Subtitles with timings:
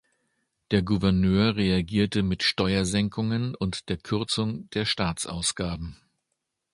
[0.71, 5.95] Der Gouverneur reagierte mit Steuersenkungen und der Kürzung der Staatsausgaben.